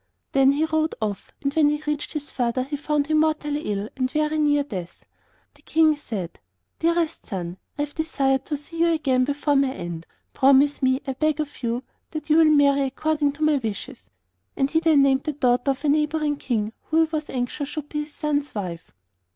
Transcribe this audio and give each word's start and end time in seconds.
Then 0.31 0.53
he 0.53 0.65
rode 0.65 0.95
off, 0.99 1.29
and 1.43 1.53
when 1.53 1.69
he 1.69 1.79
reached 1.85 2.13
his 2.13 2.31
father 2.31 2.63
he 2.63 2.75
found 2.75 3.05
him 3.05 3.19
mortally 3.19 3.71
ill 3.71 3.87
and 3.95 4.09
very 4.09 4.39
near 4.39 4.63
death. 4.63 5.05
The 5.53 5.61
King 5.61 5.95
said: 5.95 6.39
'Dearest 6.79 7.27
son, 7.27 7.57
I 7.77 7.83
have 7.83 7.93
desired 7.93 8.43
to 8.45 8.57
see 8.57 8.79
you 8.79 8.87
again 8.87 9.25
before 9.25 9.55
my 9.55 9.71
end. 9.71 10.07
Promise 10.33 10.81
me, 10.81 11.01
I 11.05 11.13
beg 11.13 11.39
of 11.39 11.61
you, 11.61 11.83
that 12.09 12.31
you 12.31 12.37
will 12.37 12.45
marry 12.45 12.81
according 12.81 13.33
to 13.33 13.43
my 13.43 13.57
wishes'; 13.57 14.09
and 14.57 14.71
he 14.71 14.79
then 14.79 15.03
named 15.03 15.25
the 15.25 15.33
daughter 15.33 15.69
of 15.69 15.85
a 15.85 15.89
neighbouring 15.89 16.37
King 16.37 16.73
who 16.85 17.03
he 17.03 17.09
was 17.11 17.29
anxious 17.29 17.69
should 17.69 17.89
be 17.89 18.01
his 18.01 18.11
son's 18.15 18.55
wife. 18.55 18.91